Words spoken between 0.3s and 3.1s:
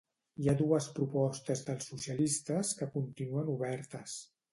Hi ha dues propostes dels socialistes que